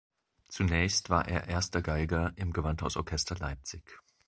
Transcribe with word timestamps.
Zunächst 0.49 1.11
war 1.11 1.27
er 1.27 1.47
Erster 1.47 1.83
Geiger 1.83 2.33
im 2.35 2.53
Gewandhausorchester 2.53 3.35
Leipzig. 3.35 3.83